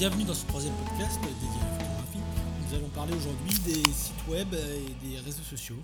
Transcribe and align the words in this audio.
Bienvenue 0.00 0.24
dans 0.24 0.32
ce 0.32 0.46
troisième 0.46 0.72
podcast 0.76 1.20
dédié 1.20 1.60
à 1.60 1.76
la 1.76 1.84
photographie. 1.84 2.18
Nous 2.64 2.74
allons 2.74 2.88
parler 2.88 3.12
aujourd'hui 3.12 3.52
des 3.66 3.92
sites 3.92 4.26
web 4.28 4.48
et 4.54 5.06
des 5.06 5.18
réseaux 5.18 5.42
sociaux 5.42 5.76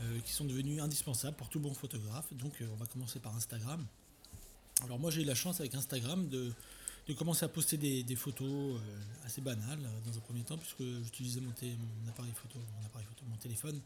euh, 0.00 0.20
qui 0.24 0.32
sont 0.32 0.46
devenus 0.46 0.80
indispensables 0.80 1.36
pour 1.36 1.50
tout 1.50 1.60
bon 1.60 1.74
photographe. 1.74 2.32
Donc 2.32 2.54
euh, 2.62 2.66
on 2.72 2.76
va 2.76 2.86
commencer 2.86 3.20
par 3.20 3.36
Instagram. 3.36 3.84
Alors 4.84 4.98
moi 4.98 5.10
j'ai 5.10 5.20
eu 5.20 5.26
la 5.26 5.34
chance 5.34 5.60
avec 5.60 5.74
Instagram 5.74 6.30
de, 6.30 6.50
de 7.08 7.12
commencer 7.12 7.44
à 7.44 7.48
poster 7.48 7.76
des, 7.76 8.16
photos 8.16 8.48
euh, 8.48 9.26
assez 9.26 9.42
banales 9.42 9.80
dans 10.06 10.16
un 10.16 10.20
premier 10.20 10.44
temps 10.44 10.56
puisque 10.56 10.84
j'utilisais 11.04 11.42
mon, 11.42 11.50
appareil 12.08 12.32
photo, 12.32 12.58
mon 12.80 12.86
appareil 12.86 13.06
photo, 13.06 13.26
mon 13.28 13.36
téléphone 13.36 13.78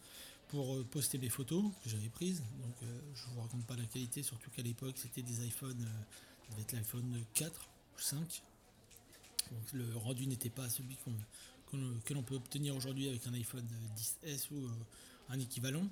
pour 0.46 0.80
poster 0.92 1.18
mes 1.18 1.28
photos 1.28 1.64
que 1.82 1.90
j'avais 1.90 2.08
prises. 2.08 2.44
Donc 2.62 2.88
je 3.16 3.34
vous 3.34 3.40
raconte 3.40 3.66
pas 3.66 3.74
la 3.74 3.86
qualité, 3.86 4.22
surtout 4.22 4.50
qu'à 4.50 4.62
l'époque 4.62 4.94
c'était 4.94 5.22
des 5.22 5.44
iPhones, 5.44 5.80
ça 5.80 6.52
devait 6.52 6.62
être 6.62 6.72
l'iPhone 6.72 7.24
4 7.34 7.68
ou 7.96 8.00
5. 8.00 8.42
Le 9.72 9.96
rendu 9.96 10.26
n'était 10.26 10.50
pas 10.50 10.68
celui 10.68 10.96
que 12.04 12.14
l'on 12.14 12.22
peut 12.22 12.34
obtenir 12.34 12.76
aujourd'hui 12.76 13.08
avec 13.08 13.26
un 13.26 13.34
iPhone 13.34 13.66
10S 13.96 14.48
ou 14.52 14.66
euh, 14.66 14.70
un 15.30 15.38
équivalent. 15.38 15.86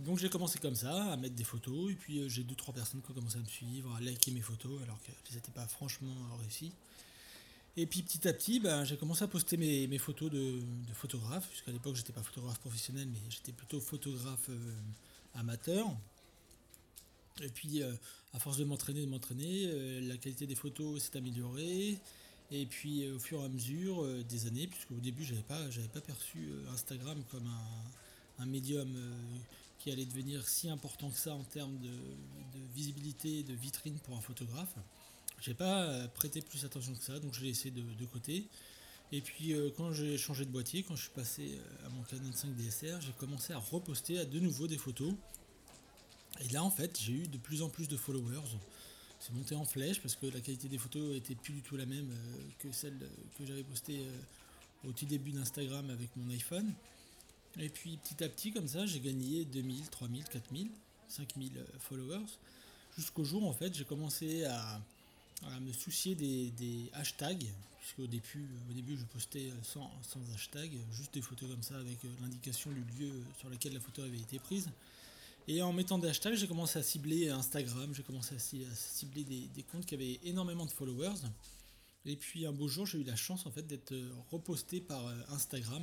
Donc 0.00 0.18
j'ai 0.18 0.28
commencé 0.28 0.58
comme 0.58 0.76
ça, 0.76 1.12
à 1.12 1.16
mettre 1.16 1.34
des 1.34 1.44
photos, 1.44 1.90
et 1.90 1.94
puis 1.94 2.20
euh, 2.20 2.28
j'ai 2.28 2.44
deux 2.44 2.54
trois 2.54 2.72
personnes 2.72 3.02
qui 3.02 3.10
ont 3.10 3.14
commencé 3.14 3.36
à 3.36 3.40
me 3.40 3.46
suivre, 3.46 3.94
à 3.96 4.00
liker 4.00 4.30
mes 4.30 4.40
photos, 4.40 4.80
alors 4.82 5.00
qu'elles 5.02 5.34
n'étaient 5.34 5.50
pas 5.50 5.66
franchement 5.66 6.14
réussies. 6.40 6.72
Et 7.76 7.86
puis 7.86 8.02
petit 8.02 8.26
à 8.26 8.32
petit, 8.32 8.58
ben, 8.58 8.84
j'ai 8.84 8.96
commencé 8.96 9.22
à 9.22 9.28
poster 9.28 9.56
mes, 9.56 9.98
photos 9.98 10.30
de, 10.30 10.60
de 10.88 10.94
photographe, 10.94 11.48
puisqu'à 11.48 11.70
l'époque 11.72 11.94
j'étais 11.94 12.12
pas 12.12 12.22
photographe 12.22 12.58
professionnel, 12.58 13.06
mais 13.06 13.18
j'étais 13.30 13.52
plutôt 13.52 13.80
photographe 13.80 14.48
euh, 14.50 14.72
amateur. 15.34 15.86
Et 17.40 17.48
puis 17.48 17.82
euh, 17.82 17.92
à 18.34 18.38
force 18.38 18.56
de 18.56 18.64
m'entraîner, 18.64 19.02
de 19.02 19.10
m'entraîner, 19.10 19.66
euh, 19.66 20.00
la 20.00 20.16
qualité 20.16 20.46
des 20.46 20.54
photos 20.54 21.02
s'est 21.02 21.16
améliorée. 21.16 21.98
Et 22.50 22.66
puis 22.66 23.04
euh, 23.04 23.16
au 23.16 23.18
fur 23.18 23.40
et 23.40 23.44
à 23.44 23.48
mesure 23.48 24.04
euh, 24.04 24.24
des 24.24 24.46
années, 24.46 24.66
puisque 24.66 24.90
au 24.92 25.00
début 25.00 25.24
j'avais 25.24 25.42
pas, 25.42 25.70
j'avais 25.70 25.88
pas 25.88 26.00
perçu 26.00 26.48
euh, 26.50 26.72
Instagram 26.72 27.22
comme 27.30 27.46
un, 28.38 28.46
médium 28.46 28.88
qui 29.80 29.90
allait 29.90 30.06
devenir 30.06 30.46
si 30.48 30.70
important 30.70 31.10
que 31.10 31.18
ça 31.18 31.34
en 31.34 31.42
termes 31.42 31.76
de, 31.80 31.90
visibilité, 32.72 33.42
de 33.42 33.52
vitrine 33.52 33.98
pour 33.98 34.16
un 34.16 34.20
photographe. 34.20 34.76
J'ai 35.40 35.54
pas 35.54 36.06
prêté 36.14 36.40
plus 36.40 36.64
attention 36.64 36.94
que 36.94 37.02
ça, 37.02 37.18
donc 37.18 37.34
je 37.34 37.40
l'ai 37.40 37.48
laissé 37.48 37.72
de, 37.72 38.04
côté. 38.06 38.46
Et 39.10 39.20
puis 39.20 39.54
quand 39.76 39.92
j'ai 39.92 40.16
changé 40.16 40.44
de 40.44 40.50
boîtier, 40.52 40.84
quand 40.84 40.94
je 40.94 41.02
suis 41.02 41.10
passé 41.10 41.58
à 41.84 41.88
mon 41.88 42.04
Canon 42.04 42.30
5 42.32 42.54
DSR, 42.54 43.00
j'ai 43.00 43.12
commencé 43.18 43.52
à 43.52 43.58
reposter 43.58 44.20
à 44.20 44.24
de 44.24 44.38
nouveau 44.38 44.68
des 44.68 44.78
photos. 44.78 45.12
Et 46.40 46.48
là 46.50 46.62
en 46.62 46.70
fait 46.70 46.96
j'ai 47.00 47.14
eu 47.14 47.26
de 47.26 47.38
plus 47.38 47.62
en 47.62 47.68
plus 47.68 47.88
de 47.88 47.96
followers. 47.96 48.56
C'est 49.28 49.34
monté 49.34 49.54
en 49.54 49.64
flèche 49.66 50.00
parce 50.00 50.16
que 50.16 50.24
la 50.24 50.40
qualité 50.40 50.68
des 50.68 50.78
photos 50.78 51.14
était 51.14 51.34
plus 51.34 51.52
du 51.52 51.60
tout 51.60 51.76
la 51.76 51.84
même 51.84 52.10
euh, 52.10 52.38
que 52.60 52.72
celle 52.72 52.96
que 53.36 53.44
j'avais 53.44 53.62
postée 53.62 53.98
euh, 53.98 54.88
au 54.88 54.92
tout 54.92 55.04
début 55.04 55.32
d'Instagram 55.32 55.90
avec 55.90 56.08
mon 56.16 56.30
iPhone. 56.30 56.72
Et 57.58 57.68
puis 57.68 57.98
petit 57.98 58.24
à 58.24 58.28
petit, 58.30 58.52
comme 58.52 58.66
ça, 58.66 58.86
j'ai 58.86 59.00
gagné 59.00 59.44
2000, 59.44 59.90
3000, 59.90 60.24
4000, 60.24 60.70
5000 61.08 61.52
euh, 61.58 61.64
followers. 61.78 62.26
Jusqu'au 62.96 63.24
jour, 63.24 63.46
en 63.46 63.52
fait, 63.52 63.74
j'ai 63.74 63.84
commencé 63.84 64.44
à, 64.44 64.80
me 65.60 65.72
soucier 65.72 66.14
des, 66.14 66.90
hashtags. 66.94 67.46
Puisqu'au 67.80 68.06
début, 68.06 68.48
au 68.70 68.72
début, 68.72 68.96
je 68.96 69.04
postais 69.04 69.52
sans, 69.62 69.90
sans 70.02 70.20
hashtag, 70.34 70.72
juste 70.90 71.14
des 71.14 71.22
photos 71.22 71.50
comme 71.50 71.62
ça 71.62 71.76
avec 71.76 72.02
euh, 72.04 72.08
l'indication 72.22 72.70
du 72.70 72.82
lieu 72.98 73.12
sur 73.38 73.50
lequel 73.50 73.74
la 73.74 73.80
photo 73.80 74.02
avait 74.02 74.18
été 74.18 74.38
prise. 74.38 74.70
Et 75.50 75.62
en 75.62 75.72
mettant 75.72 75.98
des 75.98 76.08
hashtags, 76.08 76.34
j'ai 76.34 76.46
commencé 76.46 76.78
à 76.78 76.82
cibler 76.82 77.30
Instagram, 77.30 77.94
j'ai 77.94 78.02
commencé 78.02 78.34
à 78.34 78.38
ci- 78.38 78.66
à 78.70 78.74
cibler 78.74 79.24
des, 79.24 79.62
comptes 79.62 79.86
qui 79.86 79.94
avaient 79.94 80.20
énormément 80.24 80.66
de 80.66 80.70
followers. 80.70 81.22
Et 82.04 82.16
puis 82.16 82.44
un 82.44 82.52
beau 82.52 82.68
jour, 82.68 82.84
j'ai 82.84 82.98
eu 82.98 83.04
la 83.04 83.16
chance 83.16 83.46
en 83.46 83.50
fait 83.50 83.66
d'être 83.66 83.92
euh, 83.92 84.10
reposté 84.30 84.82
par 84.82 85.06
euh, 85.06 85.14
Instagram, 85.30 85.82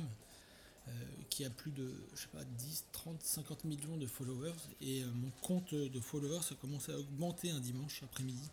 euh, 0.86 0.92
qui 1.30 1.44
a 1.44 1.50
plus 1.50 1.72
de, 1.72 1.92
je 2.14 2.22
sais 2.22 2.28
pas, 2.28 2.44
10, 2.44 2.84
30, 2.92 3.20
50 3.20 3.64
millions 3.64 3.96
de 3.96 4.06
followers. 4.06 4.54
Et 4.80 5.02
mon 5.02 5.30
compte 5.42 5.74
de 5.74 6.00
followers 6.00 6.46
a 6.52 6.54
commencé 6.54 6.92
à 6.92 6.98
augmenter 7.00 7.50
un 7.50 7.58
dimanche 7.58 8.04
après-midi 8.04 8.48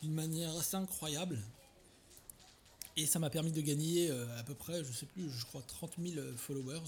d'une 0.00 0.14
manière 0.14 0.56
assez 0.56 0.76
incroyable. 0.76 1.40
Et 2.96 3.06
ça 3.06 3.18
m'a 3.18 3.30
permis 3.30 3.50
de 3.50 3.60
gagner 3.62 4.10
à 4.10 4.44
peu 4.44 4.54
près, 4.54 4.84
je 4.84 4.92
sais 4.92 5.06
plus, 5.06 5.28
je 5.30 5.44
crois 5.46 5.62
30 5.62 5.94
000 5.98 6.36
followers. 6.36 6.82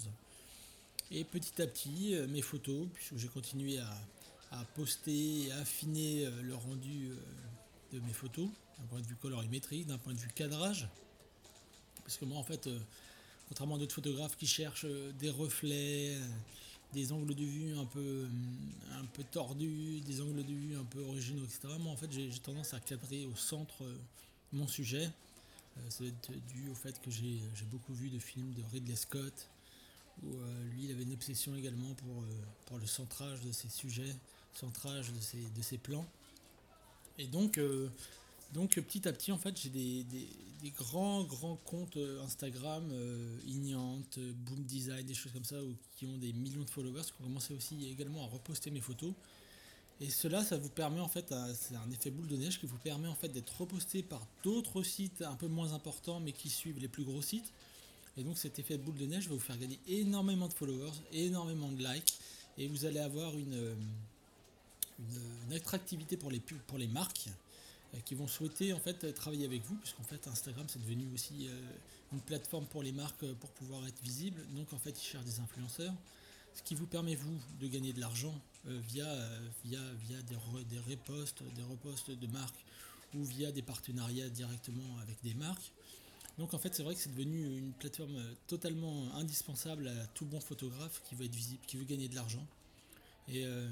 Et 1.10 1.24
petit 1.24 1.60
à 1.60 1.66
petit, 1.66 2.14
euh, 2.14 2.26
mes 2.28 2.42
photos, 2.42 2.88
puisque 2.94 3.16
j'ai 3.16 3.28
continué 3.28 3.78
à, 3.78 4.64
poster 4.74 5.46
et 5.46 5.52
à 5.52 5.58
affiner 5.58 6.26
euh, 6.26 6.42
le 6.42 6.54
rendu 6.54 7.10
euh, 7.10 7.16
de 7.92 8.00
mes 8.00 8.12
photos, 8.12 8.48
d'un 8.78 8.84
point 8.86 9.00
de 9.00 9.06
vue 9.06 9.16
colorimétrique, 9.16 9.86
d'un 9.86 9.98
point 9.98 10.14
de 10.14 10.18
vue 10.18 10.30
cadrage. 10.34 10.88
Parce 12.02 12.16
que 12.16 12.24
moi, 12.24 12.38
en 12.38 12.42
fait, 12.42 12.68
contrairement 13.48 13.76
à 13.76 13.78
d'autres 13.78 13.94
photographes 13.94 14.36
qui 14.36 14.46
cherchent 14.46 14.86
des 15.18 15.30
reflets, 15.30 16.18
des 16.92 17.12
angles 17.12 17.34
de 17.34 17.44
vue 17.44 17.74
un 17.78 17.86
peu, 17.86 18.26
un 18.92 19.04
peu 19.06 19.24
tordus, 19.24 20.00
des 20.00 20.20
angles 20.20 20.44
de 20.44 20.52
vue 20.52 20.76
un 20.76 20.84
peu 20.84 21.02
originaux, 21.02 21.44
etc., 21.44 21.74
moi, 21.80 21.92
en 21.92 21.96
fait, 21.96 22.12
j'ai 22.12 22.28
tendance 22.40 22.74
à 22.74 22.80
cadrer 22.80 23.24
au 23.24 23.34
centre 23.36 23.84
mon 24.52 24.68
sujet. 24.68 25.10
Ça 25.88 26.00
doit 26.00 26.08
être 26.08 26.46
dû 26.48 26.68
au 26.70 26.74
fait 26.74 27.00
que 27.00 27.10
j'ai 27.10 27.40
beaucoup 27.70 27.94
vu 27.94 28.10
de 28.10 28.18
films 28.18 28.52
de 28.52 28.62
Ridley 28.70 28.96
Scott, 28.96 29.48
où 30.22 30.36
euh, 30.36 30.64
lui 30.74 30.84
il 30.84 30.90
avait 30.90 31.02
une 31.02 31.12
obsession 31.12 31.54
également 31.54 31.94
pour, 31.94 32.22
euh, 32.22 32.26
pour 32.66 32.78
le 32.78 32.86
centrage 32.86 33.40
de 33.40 33.52
ses 33.52 33.68
sujets, 33.68 34.14
centrage 34.54 35.12
de 35.12 35.62
ses, 35.62 35.78
plans. 35.78 36.06
Et 37.18 37.26
donc, 37.26 37.58
euh, 37.58 37.90
donc 38.52 38.74
petit 38.74 39.06
à 39.08 39.12
petit 39.12 39.32
en 39.32 39.38
fait 39.38 39.56
j'ai 39.60 39.70
des, 39.70 40.06
grands 40.76 41.24
grands 41.24 41.56
comptes 41.56 41.98
Instagram, 42.22 42.90
Ignant, 43.46 44.00
euh, 44.18 44.32
Boom 44.32 44.64
Design, 44.64 45.04
des 45.04 45.14
choses 45.14 45.32
comme 45.32 45.44
ça, 45.44 45.56
qui 45.96 46.06
ont 46.06 46.16
des 46.16 46.32
millions 46.32 46.64
de 46.64 46.70
followers, 46.70 47.02
qui 47.02 47.12
ont 47.20 47.24
commencé 47.24 47.52
aussi 47.52 47.86
également 47.90 48.24
à 48.24 48.28
reposter 48.28 48.70
mes 48.70 48.80
photos. 48.80 49.12
Et 50.00 50.10
cela, 50.10 50.42
ça 50.42 50.56
vous 50.56 50.70
permet 50.70 51.00
en 51.00 51.08
fait, 51.08 51.32
c'est 51.54 51.76
un 51.76 51.90
effet 51.90 52.10
boule 52.10 52.26
de 52.26 52.36
neige 52.36 52.58
qui 52.58 52.66
vous 52.66 52.78
permet 52.78 53.06
en 53.06 53.14
fait 53.14 53.28
d'être 53.28 53.60
reposté 53.60 54.02
par 54.02 54.26
d'autres 54.42 54.82
sites 54.82 55.22
un 55.22 55.36
peu 55.36 55.46
moins 55.46 55.72
importants, 55.72 56.18
mais 56.18 56.32
qui 56.32 56.48
suivent 56.48 56.80
les 56.80 56.88
plus 56.88 57.04
gros 57.04 57.22
sites. 57.22 57.52
Et 58.16 58.22
donc 58.22 58.38
cet 58.38 58.58
effet 58.58 58.78
boule 58.78 58.96
de 58.96 59.06
neige 59.06 59.28
va 59.28 59.34
vous 59.34 59.40
faire 59.40 59.58
gagner 59.58 59.78
énormément 59.88 60.48
de 60.48 60.52
followers, 60.52 60.92
énormément 61.12 61.70
de 61.72 61.82
likes, 61.82 62.18
et 62.58 62.68
vous 62.68 62.84
allez 62.84 63.00
avoir 63.00 63.36
une, 63.36 63.54
euh, 63.54 63.74
une, 65.48 65.52
attractivité 65.52 66.16
pour 66.16 66.30
les 66.30 66.40
pour 66.40 66.78
les 66.78 66.86
marques 66.86 67.28
euh, 67.94 67.98
qui 68.04 68.14
vont 68.14 68.28
souhaiter 68.28 68.72
en 68.72 68.78
fait 68.78 69.12
travailler 69.14 69.44
avec 69.44 69.64
vous, 69.64 69.74
puisqu'en 69.76 70.04
fait 70.04 70.28
Instagram 70.28 70.66
c'est 70.68 70.80
devenu 70.80 71.06
aussi 71.12 71.48
euh, 71.48 71.60
une 72.12 72.20
plateforme 72.20 72.66
pour 72.66 72.82
les 72.82 72.92
marques 72.92 73.26
pour 73.40 73.50
pouvoir 73.50 73.86
être 73.88 74.00
visible. 74.02 74.40
Donc 74.54 74.72
en 74.72 74.78
fait 74.78 74.90
ils 74.90 75.06
cherchent 75.06 75.24
des 75.24 75.40
influenceurs, 75.40 75.94
ce 76.54 76.62
qui 76.62 76.76
vous 76.76 76.86
permet 76.86 77.16
vous 77.16 77.38
de 77.60 77.66
gagner 77.66 77.92
de 77.92 78.00
l'argent 78.00 78.34
via, 78.64 79.06
via, 79.64 79.80
via 80.06 80.22
des, 80.22 80.36
des 80.36 80.76
des 81.56 81.62
reposts 81.64 82.10
de 82.12 82.26
marques 82.28 82.64
ou 83.14 83.24
via 83.24 83.50
des 83.52 83.62
partenariats 83.62 84.28
directement 84.28 84.98
avec 85.02 85.16
des 85.22 85.34
marques. 85.34 85.72
Donc 86.38 86.52
en 86.52 86.58
fait 86.58 86.74
c'est 86.74 86.82
vrai 86.82 86.94
que 86.94 87.00
c'est 87.00 87.10
devenu 87.10 87.58
une 87.58 87.72
plateforme 87.72 88.16
euh, 88.16 88.34
totalement 88.46 89.12
indispensable 89.14 89.88
à 89.88 90.06
tout 90.08 90.26
bon 90.26 90.40
photographe 90.40 91.00
qui 91.04 91.14
veut 91.14 91.26
être 91.26 91.34
visible, 91.34 91.64
qui 91.66 91.76
veut 91.76 91.84
gagner 91.84 92.08
de 92.08 92.14
l'argent. 92.14 92.44
Et, 93.28 93.44
euh, 93.46 93.68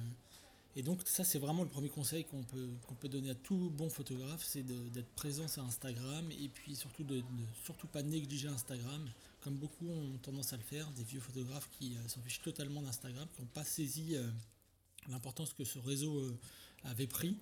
donc 0.84 1.00
ça 1.06 1.24
c'est 1.24 1.38
vraiment 1.38 1.64
le 1.64 1.68
premier 1.68 1.90
conseil 1.90 2.24
qu'on 2.24 2.44
peut, 2.44 2.68
peut 3.00 3.08
donner 3.08 3.30
à 3.30 3.34
tout 3.34 3.70
bon 3.76 3.90
photographe, 3.90 4.42
c'est 4.44 4.62
d'être 4.62 5.10
présent 5.14 5.46
sur 5.48 5.62
Instagram 5.64 6.30
et 6.30 6.48
puis 6.48 6.76
surtout 6.76 7.04
de, 7.04 7.16
de 7.16 7.24
surtout 7.64 7.88
pas 7.88 8.02
négliger 8.02 8.48
Instagram, 8.48 9.06
comme 9.40 9.56
beaucoup 9.56 9.90
ont 9.90 10.16
tendance 10.22 10.52
à 10.52 10.56
le 10.56 10.62
faire, 10.62 10.90
des 10.92 11.04
vieux 11.04 11.20
photographes 11.20 11.68
qui 11.78 11.94
euh, 11.94 12.08
s'en 12.08 12.22
fichent 12.22 12.42
totalement 12.42 12.80
d'Instagram, 12.80 13.28
qui 13.34 13.42
n'ont 13.42 13.48
pas 13.48 13.64
saisi 13.64 14.16
l'importance 15.08 15.52
que 15.52 15.64
ce 15.64 15.78
réseau 15.78 16.22
avait 16.84 17.08
pris. 17.08 17.36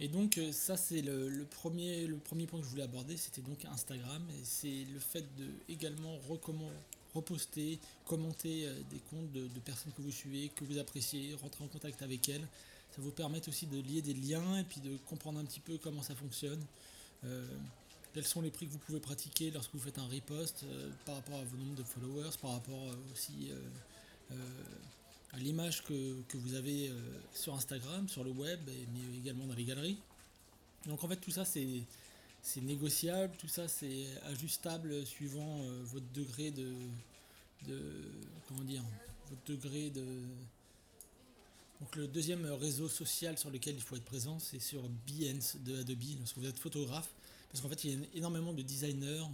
Et 0.00 0.08
donc 0.08 0.38
euh, 0.38 0.50
ça 0.50 0.76
c'est 0.76 1.02
le, 1.02 1.46
premier, 1.50 2.06
le 2.06 2.16
premier 2.16 2.46
point 2.46 2.58
que 2.58 2.64
je 2.64 2.70
voulais 2.70 2.82
aborder, 2.82 3.16
c'était 3.16 3.42
donc 3.42 3.64
Instagram, 3.64 4.22
c'est 4.42 4.84
le 4.92 4.98
fait 4.98 5.24
de 5.36 5.46
également 5.68 6.18
reposter, 7.14 7.78
commenter 8.04 8.66
euh, 8.66 8.74
des 8.90 8.98
comptes 8.98 9.30
de, 9.32 9.46
personnes 9.60 9.92
que 9.96 10.02
vous 10.02 10.10
suivez, 10.10 10.48
que 10.48 10.64
vous 10.64 10.78
appréciez, 10.78 11.34
rentrer 11.34 11.64
en 11.64 11.68
contact 11.68 12.02
avec 12.02 12.28
elles. 12.28 12.46
Ça 12.96 13.02
vous 13.02 13.12
permet 13.12 13.46
aussi 13.48 13.66
de 13.66 13.80
lier 13.80 14.02
des 14.02 14.14
liens 14.14 14.58
et 14.58 14.64
puis 14.64 14.80
de 14.80 14.96
comprendre 15.08 15.38
un 15.38 15.44
petit 15.44 15.60
peu 15.60 15.78
comment 15.78 16.02
ça 16.02 16.14
fonctionne. 16.14 16.64
Euh, 17.24 17.46
quels 18.12 18.26
sont 18.26 18.42
les 18.42 18.50
prix 18.50 18.66
que 18.66 18.72
vous 18.72 18.78
pouvez 18.78 19.00
pratiquer 19.00 19.50
lorsque 19.50 19.72
vous 19.74 19.80
faites 19.80 19.98
un 19.98 20.06
repost 20.06 20.64
par 21.04 21.16
rapport 21.16 21.40
à 21.40 21.42
vos 21.42 21.56
nombres 21.56 21.74
de 21.74 21.82
followers, 21.82 22.30
par 22.40 22.52
rapport 22.52 22.86
aussi 23.12 23.50
l'image 25.38 25.82
que, 25.82 26.20
que 26.28 26.36
vous 26.36 26.54
avez 26.54 26.88
euh, 26.88 26.94
sur 27.32 27.54
Instagram, 27.54 28.08
sur 28.08 28.24
le 28.24 28.30
web, 28.30 28.60
mais 28.66 29.18
également 29.18 29.46
dans 29.46 29.54
les 29.54 29.64
galeries. 29.64 29.98
Donc 30.86 31.02
en 31.02 31.08
fait 31.08 31.16
tout 31.16 31.30
ça 31.30 31.44
c'est 31.44 31.82
c'est 32.42 32.60
négociable, 32.60 33.34
tout 33.38 33.48
ça 33.48 33.68
c'est 33.68 34.06
ajustable 34.24 35.06
suivant 35.06 35.62
euh, 35.62 35.82
votre 35.84 36.06
degré 36.12 36.50
de, 36.50 36.70
comment 38.46 38.64
dire 38.64 38.82
votre 39.30 39.44
degré 39.46 39.90
de 39.90 40.04
donc 41.80 41.96
le 41.96 42.06
deuxième 42.06 42.44
réseau 42.44 42.88
social 42.88 43.38
sur 43.38 43.50
lequel 43.50 43.74
il 43.74 43.82
faut 43.82 43.96
être 43.96 44.04
présent 44.04 44.38
c'est 44.38 44.58
sur 44.60 44.82
Behance 45.06 45.56
de 45.64 45.80
Adobe 45.80 46.18
lorsque 46.18 46.36
vous 46.36 46.46
êtes 46.46 46.58
photographe 46.58 47.08
parce 47.50 47.62
qu'en 47.62 47.70
fait 47.70 47.84
il 47.84 47.98
y 47.98 48.04
a 48.04 48.06
énormément 48.14 48.52
de 48.52 48.60
designers 48.62 49.24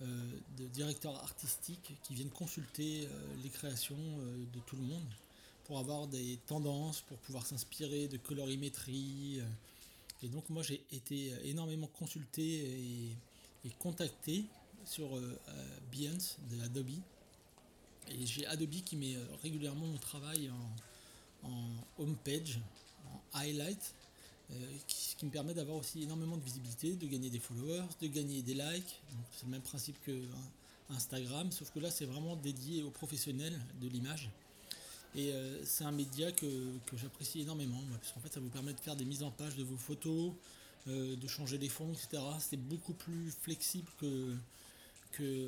de 0.00 0.66
directeurs 0.68 1.16
artistiques 1.22 1.92
qui 2.02 2.14
viennent 2.14 2.30
consulter 2.30 3.08
les 3.42 3.50
créations 3.50 3.96
de 3.96 4.60
tout 4.60 4.76
le 4.76 4.82
monde 4.82 5.06
pour 5.68 5.78
avoir 5.78 6.08
des 6.08 6.38
tendances, 6.48 7.02
pour 7.02 7.18
pouvoir 7.18 7.46
s'inspirer 7.46 8.08
de 8.08 8.16
colorimétrie. 8.16 9.40
Et 10.24 10.28
donc 10.28 10.50
moi 10.50 10.64
j'ai 10.64 10.82
été 10.90 11.32
énormément 11.44 11.86
consulté 11.98 12.42
et, 12.42 13.70
contacté 13.78 14.46
sur 14.86 15.10
Behance 15.92 16.38
de 16.50 16.62
Adobe. 16.62 16.88
Et 18.08 18.26
j'ai 18.26 18.46
Adobe 18.46 18.82
qui 18.82 18.96
met 18.96 19.14
régulièrement 19.42 19.86
mon 19.86 19.98
travail 19.98 20.50
en, 20.50 21.48
en 21.50 22.02
homepage, 22.02 22.58
en 23.06 23.38
highlight, 23.38 23.94
euh, 24.50 24.54
qui 24.86 25.26
me 25.26 25.30
permet 25.30 25.52
d'avoir 25.52 25.76
aussi 25.76 26.02
énormément 26.02 26.38
de 26.38 26.42
visibilité, 26.42 26.94
de 26.96 27.06
gagner 27.06 27.28
des 27.28 27.38
followers, 27.38 27.84
de 28.00 28.06
gagner 28.06 28.40
des 28.40 28.54
likes. 28.54 28.98
C'est 29.30 29.44
le 29.44 29.50
même 29.50 29.60
principe 29.60 30.00
que 30.00 30.12
hein, 30.12 30.94
Instagram, 30.94 31.52
sauf 31.52 31.70
que 31.70 31.80
là 31.80 31.90
c'est 31.90 32.06
vraiment 32.06 32.34
dédié 32.34 32.82
aux 32.82 32.90
professionnels 32.90 33.60
de 33.82 33.88
l'image. 33.88 34.30
Et 35.14 35.32
euh, 35.32 35.64
c'est 35.64 35.84
un 35.84 35.92
média 35.92 36.30
que, 36.32 36.46
j'apprécie 36.94 37.40
énormément, 37.40 37.82
parce 37.92 38.12
qu'en 38.12 38.20
fait 38.20 38.32
ça 38.32 38.40
vous 38.40 38.50
permet 38.50 38.72
de 38.72 38.80
faire 38.80 38.96
des 38.96 39.04
mises 39.04 39.22
en 39.22 39.30
page 39.30 39.56
de 39.56 39.64
vos 39.64 39.76
photos, 39.76 40.32
euh, 40.86 41.16
de 41.16 41.26
changer 41.26 41.58
les 41.58 41.68
fonds, 41.68 41.92
etc. 41.92 42.22
C'est 42.40 42.56
beaucoup 42.56 42.94
plus 42.94 43.30
flexible 43.30 43.88
que, 43.98 44.36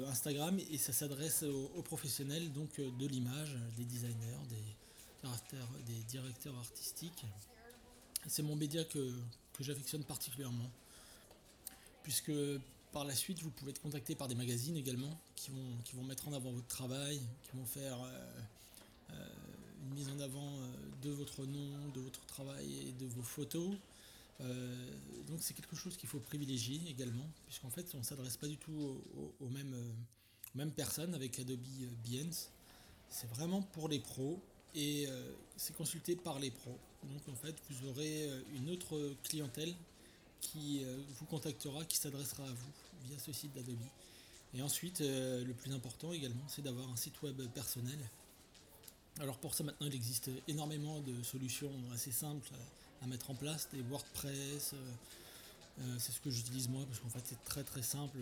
Instagram 0.09 0.59
et 0.73 0.79
ça 0.79 0.93
s'adresse 0.93 1.45
aux, 1.45 1.83
professionnels 1.83 2.53
donc 2.53 2.81
de 2.81 3.07
l'image, 3.07 3.57
des 3.77 3.85
designers, 3.85 4.41
des 5.87 6.03
directeurs 6.09 6.57
artistiques. 6.57 7.25
C'est 8.27 8.43
mon 8.43 8.57
média 8.57 8.85
que, 8.85 9.13
j'affectionne 9.61 10.05
particulièrement. 10.05 10.71
Puisque 12.03 12.33
par 12.93 13.05
la 13.05 13.15
suite, 13.15 13.43
vous 13.43 13.51
pouvez 13.51 13.71
être 13.71 13.83
contacté 13.83 14.15
par 14.15 14.27
des 14.27 14.35
magazines 14.35 14.77
également 14.77 15.21
qui 15.37 15.51
vont, 15.51 15.77
qui 15.85 15.97
vont 15.97 16.03
mettre 16.03 16.29
en 16.29 16.33
avant 16.33 16.51
votre 16.51 16.67
travail, 16.67 17.21
qui 17.45 17.57
vont 17.57 17.67
faire 17.67 18.01
euh, 18.03 18.09
euh, 18.09 18.41
une 19.83 19.95
mise 19.95 20.09
en 20.09 20.21
avant 20.21 20.55
euh, 20.57 20.73
de 21.03 21.11
votre 21.11 21.45
nom, 21.45 21.89
de 21.95 22.01
votre 22.01 22.25
travail 22.27 22.89
et 22.89 22.93
de 22.93 23.07
vos 23.07 23.23
photos. 23.23 23.71
donc 25.29 25.39
c'est 25.41 25.55
quelque 25.55 25.77
chose 25.77 25.97
qu'il 25.97 26.09
faut 26.09 26.21
privilégier 26.21 26.81
également, 26.89 27.29
puisqu'en 27.47 27.71
fait 27.71 27.87
on 27.95 27.99
ne 27.99 28.03
s'adresse 28.03 28.37
pas 28.37 28.49
du 28.49 28.57
tout 28.57 29.03
aux, 29.41 29.49
mêmes, 30.55 30.73
personnes 30.73 31.15
avec 31.15 31.39
Adobe 31.39 31.61
Behance. 32.05 32.51
C'est 33.09 33.29
vraiment 33.29 33.61
pour 33.61 33.89
les 33.89 33.99
pros 33.99 34.41
et 34.75 35.07
euh, 35.09 35.33
c'est 35.57 35.77
consulté 35.77 36.17
par 36.17 36.39
les 36.39 36.51
pros. 36.51 36.79
Donc 37.05 37.29
en 37.29 37.35
fait, 37.35 37.55
vous 37.69 37.89
aurez 37.89 38.25
euh, 38.25 38.41
une 38.55 38.71
autre 38.71 39.15
clientèle 39.25 39.75
qui 40.41 40.85
euh, 40.85 40.97
vous 41.19 41.27
contactera, 41.27 41.85
qui 41.85 41.97
s'adressera 41.97 42.45
à 42.45 42.53
vous 42.53 42.73
via 43.05 43.19
ce 43.19 43.33
site 43.33 43.53
d'Adobe. 43.55 43.79
Et 44.55 44.63
ensuite, 44.63 44.99
le 44.99 45.53
plus 45.53 45.73
important 45.73 46.13
également, 46.13 46.43
c'est 46.49 46.63
d'avoir 46.63 46.91
un 46.91 46.97
site 46.97 47.23
web 47.23 47.41
personnel. 47.55 47.99
Alors 49.21 49.37
pour 49.39 49.55
ça 49.55 49.63
maintenant, 49.65 49.87
il 49.87 49.95
existe 49.95 50.31
énormément 50.49 51.01
de 51.01 51.23
solutions 51.23 51.71
assez 51.95 52.11
simples 52.11 52.51
à 53.03 53.07
mettre 53.07 53.31
en 53.31 53.35
place, 53.35 53.69
des 53.73 53.83
WordPress. 53.83 54.75
c'est 55.99 56.13
ce 56.13 56.21
que 56.21 56.31
j'utilise 56.31 56.69
moi 56.69 56.85
parce 56.87 56.99
qu'en 57.01 57.09
fait 57.09 57.23
c'est 57.25 57.45
très 57.45 57.63
très 57.63 57.83
simple 57.83 58.19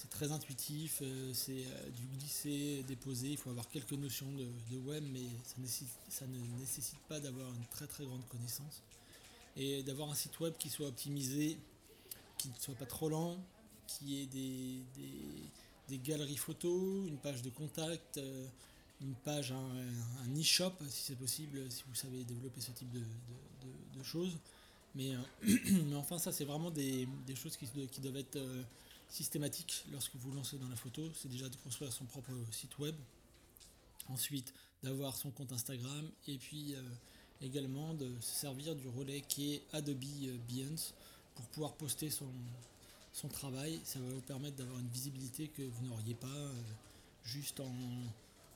c'est 0.00 0.08
très 0.10 0.32
intuitif, 0.32 1.00
euh, 1.02 1.30
c'est 1.34 1.64
euh, 1.66 1.90
du 1.90 2.06
glisser, 2.16 2.82
déposer, 2.86 3.28
il 3.28 3.36
faut 3.36 3.50
avoir 3.50 3.68
quelques 3.68 3.92
notions 3.92 4.26
de, 4.32 4.78
web, 4.78 5.04
mais 5.12 5.20
ça, 6.08 6.24
ne 6.26 6.58
nécessite 6.58 6.98
pas 7.08 7.20
d'avoir 7.20 7.48
une 7.48 7.66
très 7.70 7.86
très 7.86 8.04
grande 8.04 8.26
connaissance. 8.28 8.82
Et 9.56 9.82
d'avoir 9.82 10.10
un 10.10 10.14
site 10.14 10.38
web 10.40 10.54
qui 10.58 10.70
soit 10.70 10.86
optimisé, 10.86 11.58
qui 12.38 12.48
ne 12.48 12.54
soit 12.58 12.74
pas 12.76 12.86
trop 12.86 13.08
lent, 13.08 13.36
qui 13.86 14.22
ait 14.22 14.26
des, 14.26 15.98
galeries 15.98 16.36
photos, 16.36 17.08
une 17.08 17.18
page 17.18 17.42
de 17.42 17.50
contact, 17.50 18.18
euh, 18.18 18.46
une 19.00 19.14
page, 19.14 19.52
un, 19.52 20.40
e-shop 20.40 20.72
si 20.88 21.04
c'est 21.04 21.16
possible, 21.16 21.70
si 21.70 21.84
vous 21.88 21.94
savez 21.94 22.24
développer 22.24 22.60
ce 22.60 22.70
type 22.72 22.90
de, 22.92 23.02
choses. 24.02 24.36
Mais, 24.94 25.12
enfin, 25.94 26.18
ça, 26.18 26.32
c'est 26.32 26.44
vraiment 26.44 26.70
des, 26.70 27.06
choses 27.34 27.56
qui, 27.56 27.66
doivent 28.00 28.16
être 28.16 28.38
systématique 29.10 29.84
lorsque 29.92 30.14
vous 30.16 30.32
lancez 30.32 30.56
dans 30.56 30.68
la 30.68 30.76
photo, 30.76 31.02
c'est 31.14 31.28
déjà 31.28 31.48
de 31.48 31.56
construire 31.56 31.92
son 31.92 32.04
propre 32.04 32.30
site 32.50 32.78
web, 32.78 32.94
ensuite 34.08 34.54
d'avoir 34.82 35.16
son 35.16 35.30
compte 35.30 35.52
Instagram 35.52 36.08
et 36.26 36.38
puis 36.38 36.74
euh, 36.74 36.82
également 37.42 37.94
de 37.94 38.10
se 38.20 38.34
servir 38.34 38.74
du 38.74 38.88
relais 38.88 39.20
qui 39.20 39.54
est 39.54 39.62
Adobe 39.72 40.02
euh, 40.22 40.38
Behance 40.48 40.94
pour 41.34 41.44
pouvoir 41.46 41.74
poster 41.74 42.10
son, 42.10 42.28
son 43.12 43.28
travail. 43.28 43.80
Ça 43.84 43.98
va 43.98 44.08
vous 44.08 44.20
permettre 44.22 44.56
d'avoir 44.56 44.78
une 44.78 44.88
visibilité 44.88 45.48
que 45.48 45.62
vous 45.62 45.86
n'auriez 45.86 46.14
pas 46.14 46.28
euh, 46.28 46.52
juste 47.24 47.60
en, 47.60 47.72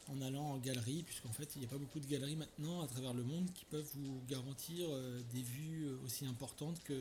en, 0.09 0.21
allant 0.23 0.53
en 0.53 0.59
galerie, 0.59 1.03
puisqu'en 1.03 1.33
fait 1.33 1.49
il 1.57 1.61
n'y 1.61 1.67
a 1.67 1.69
pas 1.69 1.79
beaucoup 1.79 2.01
de 2.01 2.07
galeries 2.07 2.37
maintenant 2.37 2.83
à 2.83 2.87
travers 2.87 3.15
le 3.15 3.23
monde 3.23 3.51
qui 3.55 3.65
peuvent 3.65 3.91
vous 3.95 4.21
garantir 4.29 4.89
des 5.33 5.43
vues 5.43 5.89
aussi 6.05 6.27
importantes 6.27 6.83
que 6.85 6.95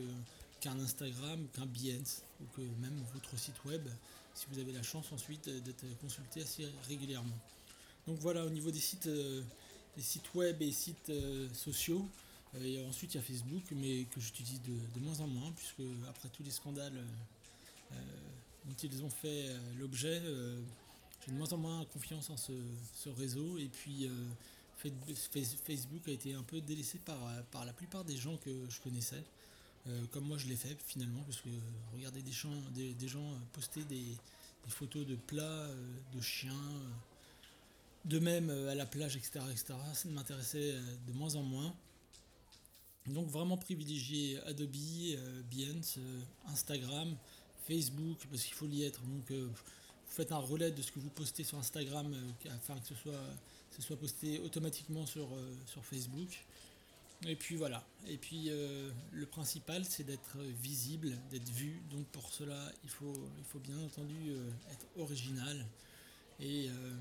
qu'un 0.60 0.78
Instagram, 0.80 1.46
qu'un 1.52 1.66
Behance 1.66 2.22
ou 2.40 2.44
que 2.56 2.62
même 2.80 2.98
votre 3.12 3.38
site 3.38 3.62
web 3.64 3.86
si 4.34 4.46
vous 4.50 4.58
avez 4.58 4.72
la 4.72 4.82
chance 4.82 5.12
ensuite 5.12 5.48
d'être 5.48 5.84
consulté 6.00 6.42
assez 6.42 6.66
régulièrement. 6.88 7.38
Donc 8.06 8.18
voilà 8.18 8.44
au 8.44 8.50
niveau 8.50 8.70
des 8.70 8.80
sites, 8.80 9.06
euh, 9.06 9.42
des 9.96 10.02
sites 10.02 10.34
web 10.34 10.60
et 10.60 10.72
sites 10.72 11.10
euh, 11.10 11.48
sociaux. 11.54 12.06
Euh, 12.56 12.88
ensuite 12.88 13.14
il 13.14 13.16
y 13.16 13.20
a 13.20 13.22
Facebook 13.22 13.64
mais 13.72 14.04
que 14.04 14.20
j'utilise 14.20 14.60
de, 14.62 15.00
moins 15.00 15.18
en 15.20 15.26
moins 15.26 15.52
puisque 15.52 15.82
après 16.08 16.28
tous 16.28 16.42
les 16.42 16.50
scandales 16.50 17.04
dont 18.64 18.74
ils 18.82 19.04
ont 19.04 19.10
fait 19.10 19.50
l'objet, 19.78 20.20
de 21.30 21.36
moins 21.36 21.52
en 21.52 21.56
moins 21.56 21.84
confiance 21.86 22.30
en 22.30 22.36
ce, 22.36 22.52
réseau 23.16 23.58
et 23.58 23.68
puis 23.68 24.08
Facebook 25.32 26.08
a 26.08 26.10
été 26.10 26.34
un 26.34 26.42
peu 26.42 26.60
délaissé 26.60 26.98
par, 26.98 27.18
par 27.50 27.64
la 27.64 27.72
plupart 27.72 28.04
des 28.04 28.16
gens 28.16 28.36
que 28.38 28.50
je 28.68 28.80
connaissais. 28.80 29.24
Euh, 29.86 30.06
comme 30.12 30.24
moi 30.24 30.38
je 30.38 30.46
l'ai 30.46 30.56
fait 30.56 30.76
finalement, 30.86 31.20
parce 31.24 31.40
que 31.42 31.50
regarder 31.94 32.22
des, 32.22 32.32
gens, 32.32 32.54
des, 32.74 33.08
gens 33.08 33.38
poster 33.52 33.84
des, 33.84 34.16
photos 34.68 35.06
de 35.06 35.14
plats, 35.14 35.42
euh, 35.42 35.74
de 36.14 36.20
chiens, 36.22 36.52
euh, 36.54 36.88
de 38.06 38.18
même 38.18 38.48
à 38.50 38.74
la 38.74 38.86
plage, 38.86 39.16
etc., 39.16 39.40
etc., 39.50 39.74
ça 39.92 40.08
m'intéressait 40.08 40.74
de 41.06 41.12
moins 41.12 41.34
en 41.34 41.42
moins. 41.42 41.74
Donc 43.06 43.28
vraiment 43.28 43.58
privilégier 43.58 44.40
Adobe, 44.46 44.74
Behance, 45.50 45.98
Instagram, 46.46 47.14
Facebook, 47.66 48.26
parce 48.30 48.42
qu'il 48.42 48.54
faut 48.54 48.66
y 48.66 48.84
être. 48.84 49.02
Donc 49.02 49.30
faites 50.14 50.32
un 50.32 50.38
relais 50.38 50.70
de 50.70 50.82
ce 50.82 50.92
que 50.92 50.98
vous 50.98 51.10
postez 51.10 51.44
sur 51.44 51.58
Instagram 51.58 52.14
afin 52.50 52.78
que 52.78 52.86
ce 52.86 53.82
soit, 53.82 53.96
posté 53.96 54.38
automatiquement 54.40 55.06
sur, 55.06 55.28
sur 55.66 55.84
Facebook. 55.84 56.44
Et 57.26 57.36
puis 57.36 57.56
voilà. 57.56 57.82
Et 58.06 58.18
puis 58.18 58.46
euh, 58.48 58.90
le 59.12 59.26
principal, 59.26 59.84
c'est 59.84 60.04
d'être 60.04 60.36
visible, 60.60 61.16
d'être 61.30 61.48
vu. 61.50 61.80
Donc 61.90 62.06
pour 62.08 62.30
cela, 62.32 62.70
il 62.82 62.90
faut, 62.90 63.14
bien 63.60 63.78
entendu 63.78 64.30
euh, 64.30 64.50
être 64.72 64.86
original 64.98 65.64
et, 66.40 66.68
euh, 66.68 66.96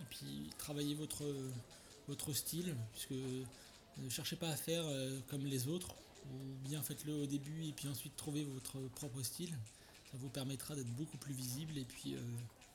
et, 0.00 0.04
puis 0.10 0.50
travailler 0.58 0.94
votre, 0.94 1.24
votre 2.08 2.32
style, 2.32 2.74
puisque 2.92 3.12
ne 3.12 4.08
cherchez 4.08 4.36
pas 4.36 4.48
à 4.48 4.56
faire 4.56 4.84
comme 5.28 5.44
les 5.44 5.68
autres, 5.68 5.94
ou 6.32 6.68
bien 6.68 6.82
faites-le 6.82 7.14
au 7.14 7.26
début 7.26 7.66
et 7.66 7.72
puis 7.72 7.88
ensuite 7.88 8.16
trouvez 8.16 8.44
votre 8.44 8.80
propre 8.94 9.22
style. 9.22 9.54
Ça 10.12 10.18
vous 10.18 10.28
permettra 10.28 10.76
d'être 10.76 10.94
beaucoup 10.94 11.16
plus 11.16 11.32
visible 11.32 11.78
et 11.78 11.84
puis, 11.84 12.16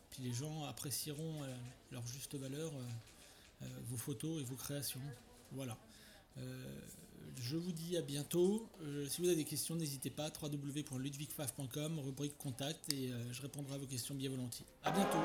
puis 0.09 0.23
les 0.23 0.33
gens 0.33 0.65
apprécieront 0.65 1.43
leur 1.91 2.05
juste 2.07 2.33
valeur 2.35 2.73
vos 3.85 3.97
photos 3.97 4.41
et 4.41 4.43
vos 4.43 4.55
créations. 4.55 4.99
Voilà. 5.51 5.77
Euh, 6.39 6.79
je 7.41 7.55
vous 7.55 7.71
dis 7.71 7.97
à 7.97 8.01
bientôt. 8.01 8.67
Euh, 8.81 9.07
si 9.07 9.21
vous 9.21 9.27
avez 9.27 9.35
des 9.35 9.43
questions, 9.43 9.75
n'hésitez 9.75 10.09
pas. 10.09 10.31
www.ludwigfaf.com, 10.41 11.99
rubrique 11.99 12.37
contact, 12.37 12.91
et 12.93 13.11
euh, 13.11 13.33
je 13.33 13.41
répondrai 13.41 13.75
à 13.75 13.77
vos 13.77 13.85
questions 13.85 14.15
bien 14.15 14.29
volontiers. 14.29 14.65
À 14.83 14.91
bientôt. 14.91 15.19